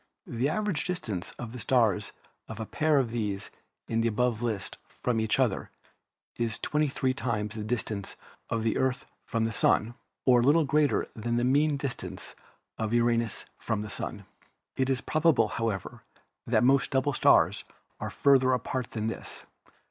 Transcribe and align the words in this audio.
The 0.25 0.49
average 0.49 0.83
dis 0.85 0.99
tance 0.99 1.29
of 1.33 1.51
the 1.51 1.59
stars 1.59 2.11
of 2.47 2.59
a 2.59 2.65
pair 2.65 2.97
of 2.97 3.11
those 3.11 3.51
in 3.87 4.01
the 4.01 4.07
above 4.07 4.41
list 4.41 4.79
from 4.87 5.19
each 5.19 5.39
other 5.39 5.69
is 6.37 6.57
23 6.57 7.13
times 7.13 7.53
the 7.53 7.63
distance 7.63 8.15
of 8.49 8.63
the 8.63 8.77
Earth 8.77 9.05
from 9.27 9.45
the 9.45 9.53
Sun, 9.53 9.93
or 10.25 10.39
a 10.41 10.43
little 10.43 10.65
greater 10.65 11.05
than 11.15 11.35
the 11.35 11.43
mean 11.43 11.77
distance 11.77 12.33
of 12.79 12.95
Uranus 12.95 13.45
from 13.59 13.83
the 13.83 13.91
Sun. 13.91 14.25
It 14.75 14.89
is 14.89 15.01
probable, 15.01 15.49
however, 15.49 16.01
that 16.47 16.63
most 16.63 16.89
double 16.89 17.13
stars 17.13 17.63
are 17.99 18.09
farther 18.09 18.53
apart 18.53 18.89
than 18.89 19.05
this. 19.05 19.43